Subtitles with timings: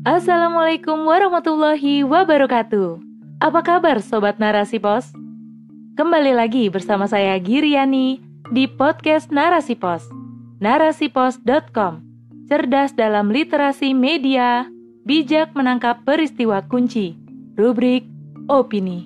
[0.00, 3.04] Assalamualaikum warahmatullahi wabarakatuh.
[3.36, 5.12] Apa kabar Sobat Narasi Pos?
[5.92, 8.16] Kembali lagi bersama saya Giriani
[8.48, 10.08] di podcast Narasi Pos.
[10.56, 12.00] Narasipos.com
[12.48, 14.64] Cerdas dalam literasi media,
[15.04, 17.20] bijak menangkap peristiwa kunci.
[17.60, 18.08] Rubrik
[18.48, 19.04] Opini.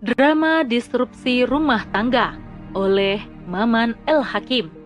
[0.00, 2.32] Drama Disrupsi Rumah Tangga
[2.72, 4.81] oleh Maman El Hakim.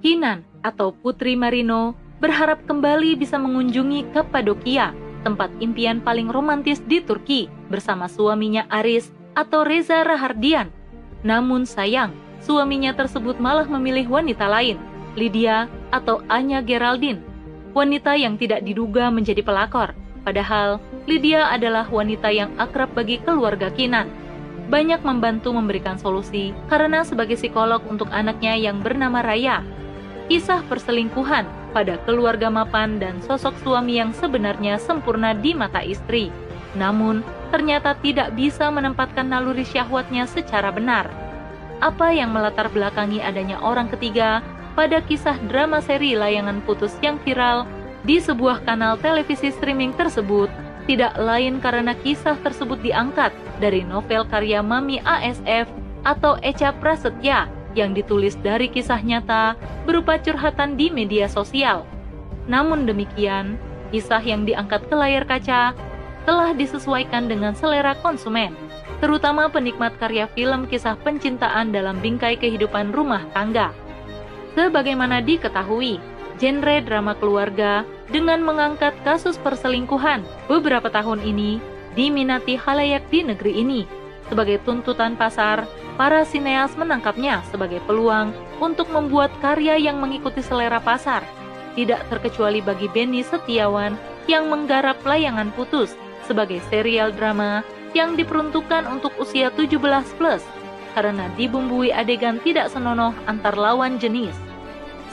[0.00, 4.92] Kinan atau Putri Marino berharap kembali bisa mengunjungi Kapadokia,
[5.24, 10.68] tempat impian paling romantis di Turki bersama suaminya Aris atau Reza Rahardian.
[11.24, 14.80] Namun sayang, suaminya tersebut malah memilih wanita lain,
[15.16, 17.20] Lydia atau Anya Geraldine,
[17.76, 20.76] wanita yang tidak diduga menjadi pelakor Padahal,
[21.08, 24.08] Lydia adalah wanita yang akrab bagi keluarga Kinan.
[24.68, 29.64] Banyak membantu memberikan solusi karena sebagai psikolog untuk anaknya yang bernama Raya.
[30.30, 36.30] Kisah perselingkuhan pada keluarga mapan dan sosok suami yang sebenarnya sempurna di mata istri.
[36.78, 41.10] Namun, ternyata tidak bisa menempatkan naluri syahwatnya secara benar.
[41.82, 44.38] Apa yang melatar belakangi adanya orang ketiga
[44.78, 47.66] pada kisah drama seri layangan putus yang viral
[48.06, 50.46] di sebuah kanal televisi streaming tersebut
[50.86, 55.66] tidak lain karena kisah tersebut diangkat dari novel karya Mami ASF
[56.06, 59.54] atau Eca Prasetya yang ditulis dari kisah nyata
[59.86, 61.86] berupa curhatan di media sosial.
[62.50, 63.58] Namun demikian,
[63.94, 65.74] kisah yang diangkat ke layar kaca
[66.24, 68.52] telah disesuaikan dengan selera konsumen,
[69.00, 73.72] terutama penikmat karya film kisah pencintaan dalam bingkai kehidupan rumah tangga.
[74.58, 76.02] Sebagaimana diketahui,
[76.36, 81.62] genre drama keluarga dengan mengangkat kasus perselingkuhan beberapa tahun ini
[81.94, 83.82] diminati halayak di negeri ini.
[84.30, 85.66] Sebagai tuntutan pasar,
[86.00, 91.20] para sineas menangkapnya sebagai peluang untuk membuat karya yang mengikuti selera pasar.
[91.76, 95.92] Tidak terkecuali bagi Benny Setiawan yang menggarap layangan putus
[96.24, 97.60] sebagai serial drama
[97.92, 99.76] yang diperuntukkan untuk usia 17
[100.16, 100.40] plus
[100.96, 104.32] karena dibumbui adegan tidak senonoh antar lawan jenis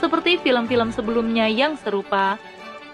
[0.00, 2.40] seperti film-film sebelumnya yang serupa.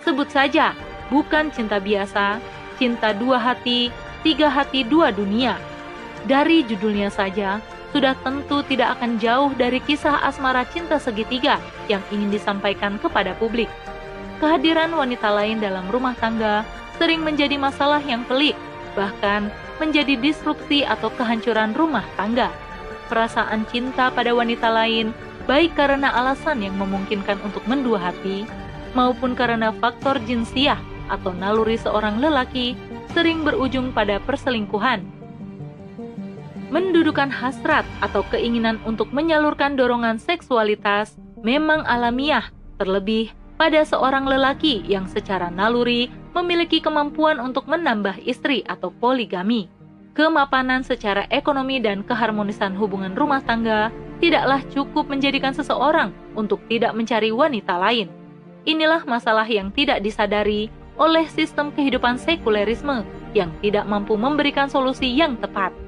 [0.03, 0.75] Sebut saja,
[1.15, 2.43] bukan cinta biasa,
[2.75, 3.95] cinta dua hati,
[4.27, 5.55] tiga hati dua dunia.
[6.25, 7.61] Dari judulnya saja,
[7.95, 13.71] sudah tentu tidak akan jauh dari kisah asmara cinta segitiga yang ingin disampaikan kepada publik.
[14.43, 16.67] Kehadiran wanita lain dalam rumah tangga
[16.99, 18.59] sering menjadi masalah yang pelik,
[18.99, 19.47] bahkan
[19.79, 22.51] menjadi disrupsi atau kehancuran rumah tangga.
[23.07, 25.15] Perasaan cinta pada wanita lain
[25.47, 28.43] baik karena alasan yang memungkinkan untuk mendua hati,
[28.99, 32.75] maupun karena faktor jinsiah atau naluri seorang lelaki
[33.15, 35.14] sering berujung pada perselingkuhan.
[36.75, 42.51] Mendudukan hasrat atau keinginan untuk menyalurkan dorongan seksualitas memang alamiah,
[42.83, 49.71] terlebih pada seorang lelaki yang secara naluri memiliki kemampuan untuk menambah istri atau poligami.
[50.19, 57.31] Kemapanan secara ekonomi dan keharmonisan hubungan rumah tangga tidaklah cukup menjadikan seseorang untuk tidak mencari
[57.31, 58.11] wanita lain.
[58.67, 65.39] Inilah masalah yang tidak disadari oleh sistem kehidupan sekulerisme yang tidak mampu memberikan solusi yang
[65.39, 65.84] tepat.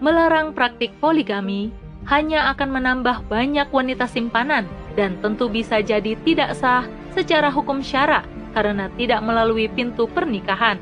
[0.00, 1.68] Melarang praktik poligami
[2.08, 4.64] hanya akan menambah banyak wanita simpanan
[4.96, 8.24] dan tentu bisa jadi tidak sah secara hukum syara
[8.56, 10.80] karena tidak melalui pintu pernikahan.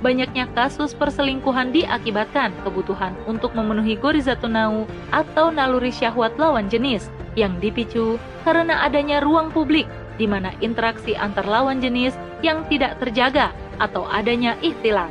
[0.00, 8.16] Banyaknya kasus perselingkuhan diakibatkan kebutuhan untuk memenuhi gorizatunau atau naluri syahwat lawan jenis yang dipicu
[8.48, 9.84] karena adanya ruang publik
[10.16, 15.10] di mana interaksi antar lawan jenis yang tidak terjaga atau adanya ikhtilat,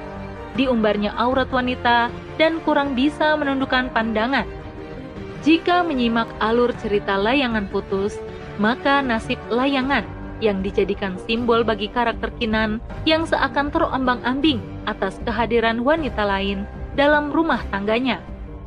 [0.56, 4.46] diumbarnya aurat wanita, dan kurang bisa menundukkan pandangan.
[5.44, 8.16] Jika menyimak alur cerita layangan putus,
[8.58, 10.08] maka nasib layangan
[10.40, 16.68] yang dijadikan simbol bagi karakter Kinan yang seakan terombang-ambing atas kehadiran wanita lain
[17.00, 18.20] dalam rumah tangganya.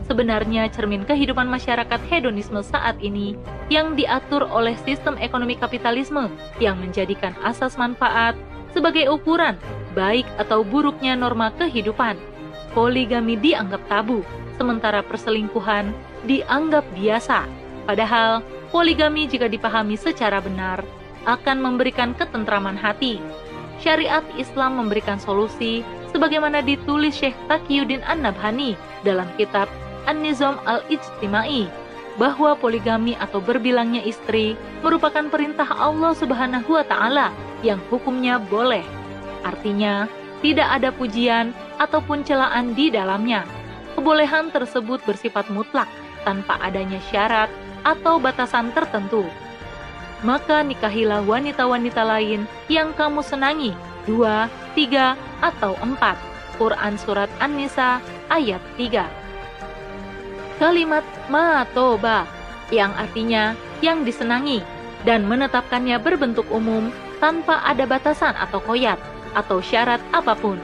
[0.07, 3.35] Sebenarnya cermin kehidupan masyarakat hedonisme saat ini
[3.67, 6.31] yang diatur oleh sistem ekonomi kapitalisme
[6.63, 8.39] yang menjadikan asas manfaat
[8.71, 9.59] sebagai ukuran
[9.97, 12.21] baik atau buruknya norma kehidupan.
[12.77, 14.21] Poligami dianggap tabu,
[14.61, 15.97] sementara perselingkuhan
[16.29, 17.49] dianggap biasa.
[17.89, 20.85] Padahal, poligami jika dipahami secara benar
[21.25, 23.19] akan memberikan ketentraman hati.
[23.81, 25.81] Syariat Islam memberikan solusi
[26.13, 29.69] sebagaimana ditulis Syekh Taqiyuddin An-Nabhani dalam kitab
[30.09, 31.69] An-Nizam Al-Ijtimai
[32.17, 37.29] bahwa poligami atau berbilangnya istri merupakan perintah Allah Subhanahu wa taala
[37.61, 38.85] yang hukumnya boleh.
[39.47, 40.11] Artinya,
[40.43, 43.47] tidak ada pujian ataupun celaan di dalamnya.
[43.95, 45.87] Kebolehan tersebut bersifat mutlak
[46.27, 47.49] tanpa adanya syarat
[47.87, 49.23] atau batasan tertentu
[50.25, 53.77] maka nikahilah wanita-wanita lain yang kamu senangi,
[54.09, 56.17] dua, tiga, atau empat.
[56.57, 58.01] Quran Surat An-Nisa
[58.33, 62.25] ayat 3 Kalimat ma'atoba
[62.73, 63.53] yang artinya
[63.85, 64.65] yang disenangi
[65.05, 66.89] dan menetapkannya berbentuk umum
[67.21, 68.97] tanpa ada batasan atau koyat
[69.37, 70.57] atau syarat apa pun.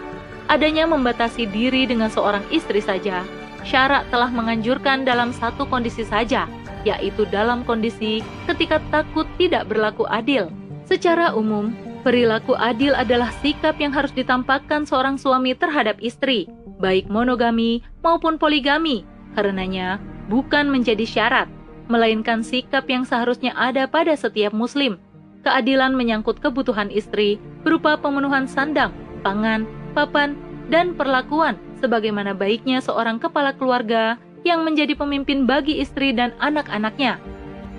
[0.49, 3.23] Adanya membatasi diri dengan seorang istri saja,
[3.63, 6.51] syarat telah menganjurkan dalam satu kondisi saja,
[6.83, 10.51] yaitu dalam kondisi ketika takut tidak berlaku adil.
[10.89, 11.71] Secara umum,
[12.03, 16.51] perilaku adil adalah sikap yang harus ditampakkan seorang suami terhadap istri,
[16.83, 19.07] baik monogami maupun poligami.
[19.39, 21.49] Karenanya, bukan menjadi syarat,
[21.87, 24.99] melainkan sikap yang seharusnya ada pada setiap muslim.
[25.43, 28.95] Keadilan menyangkut kebutuhan istri berupa pemenuhan sandang,
[29.27, 30.39] pangan, papan,
[30.71, 34.15] dan perlakuan sebagaimana baiknya seorang kepala keluarga
[34.47, 37.19] yang menjadi pemimpin bagi istri dan anak-anaknya.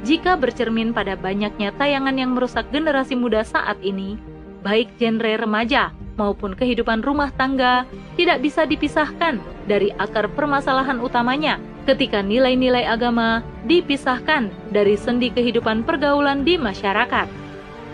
[0.03, 4.19] Jika bercermin pada banyaknya tayangan yang merusak generasi muda saat ini,
[4.59, 7.87] baik genre remaja maupun kehidupan rumah tangga
[8.19, 11.57] tidak bisa dipisahkan dari akar permasalahan utamanya
[11.87, 17.42] ketika nilai-nilai agama dipisahkan dari sendi kehidupan pergaulan di masyarakat.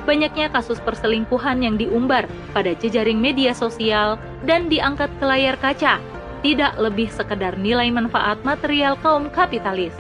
[0.10, 6.02] Banyaknya kasus perselingkuhan yang diumbar pada jejaring media sosial dan diangkat ke layar kaca
[6.42, 9.94] tidak lebih sekedar nilai manfaat material kaum kapitalis.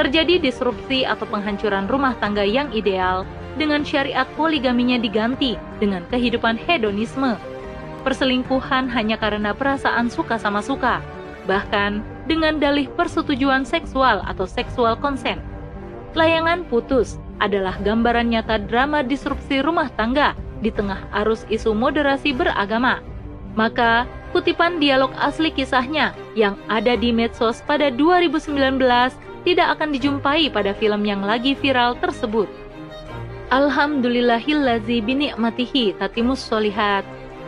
[0.00, 3.28] Terjadi disrupsi atau penghancuran rumah tangga yang ideal
[3.60, 7.36] dengan syariat poligaminya diganti dengan kehidupan hedonisme.
[8.08, 11.04] Perselingkuhan hanya karena perasaan suka sama suka,
[11.44, 15.36] bahkan dengan dalih persetujuan seksual atau seksual konsen.
[16.16, 20.32] Layangan putus adalah gambaran nyata drama disrupsi rumah tangga
[20.64, 23.04] di tengah arus isu moderasi beragama.
[23.54, 28.54] Maka, kutipan dialog asli kisahnya yang ada di medsos pada 2019
[29.46, 32.48] tidak akan dijumpai pada film yang lagi viral tersebut.
[33.48, 37.04] Alhamdulillahillazi binikmatihi tatimus solihat.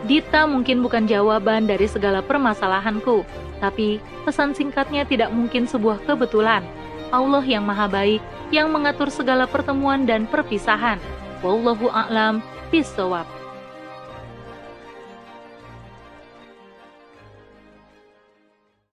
[0.09, 3.21] Dita mungkin bukan jawaban dari segala permasalahanku,
[3.61, 6.65] tapi pesan singkatnya tidak mungkin sebuah kebetulan.
[7.13, 10.99] Allah yang maha baik, yang mengatur segala pertemuan dan perpisahan.
[11.41, 13.40] Wallahu a'lam bisawab.